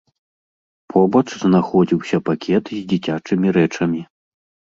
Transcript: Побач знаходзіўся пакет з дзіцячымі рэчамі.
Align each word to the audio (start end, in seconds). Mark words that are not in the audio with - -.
Побач 0.93 1.25
знаходзіўся 1.43 2.17
пакет 2.29 2.71
з 2.77 2.81
дзіцячымі 2.93 3.47
рэчамі. 3.59 4.01